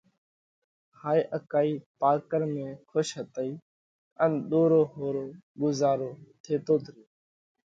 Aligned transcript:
هائي 1.01 1.21
اڪائِي 1.37 1.73
پارڪر 1.99 2.41
۾ 2.53 2.65
کُش 2.89 3.07
هتئي 3.19 3.51
ان 4.23 4.31
ۮورو 4.49 4.81
ۿورو 4.95 5.25
ڳُزارو 5.61 6.09
ٿيتوت 6.43 6.83
ريو۔ 6.93 7.05